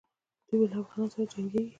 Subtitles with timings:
[0.47, 1.67] دی به له افغانانو سره جنګیږي.